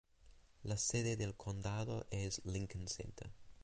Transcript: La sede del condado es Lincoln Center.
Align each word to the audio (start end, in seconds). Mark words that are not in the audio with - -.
La 0.63 0.77
sede 0.77 1.15
del 1.15 1.35
condado 1.35 2.07
es 2.09 2.41
Lincoln 2.43 2.87
Center. 2.87 3.29